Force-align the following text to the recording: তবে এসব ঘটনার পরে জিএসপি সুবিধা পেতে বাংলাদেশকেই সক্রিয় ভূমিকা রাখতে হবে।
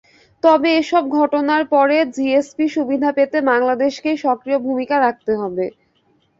তবে 0.43 0.69
এসব 0.81 1.03
ঘটনার 1.17 1.63
পরে 1.73 1.97
জিএসপি 2.15 2.65
সুবিধা 2.75 3.09
পেতে 3.17 3.37
বাংলাদেশকেই 3.51 4.17
সক্রিয় 4.25 4.59
ভূমিকা 4.65 4.95
রাখতে 4.99 5.31
হবে। 5.41 5.65